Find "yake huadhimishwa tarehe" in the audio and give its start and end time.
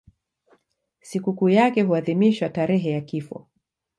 1.49-2.91